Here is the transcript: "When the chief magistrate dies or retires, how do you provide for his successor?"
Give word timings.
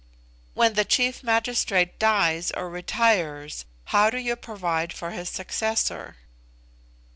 "When 0.55 0.73
the 0.73 0.83
chief 0.83 1.21
magistrate 1.21 1.99
dies 1.99 2.49
or 2.49 2.71
retires, 2.71 3.65
how 3.85 4.09
do 4.09 4.17
you 4.17 4.35
provide 4.35 4.91
for 4.93 5.11
his 5.11 5.29
successor?" 5.29 6.15